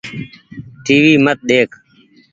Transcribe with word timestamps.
ٽي 0.83 0.95
وي 1.03 1.13
مت 1.25 1.39
ۮيک۔ 1.49 1.69